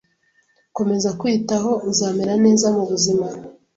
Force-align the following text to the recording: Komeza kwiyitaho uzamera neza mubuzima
Komeza 0.77 1.09
kwiyitaho 1.19 1.71
uzamera 1.91 2.33
neza 2.45 2.67
mubuzima 2.75 3.27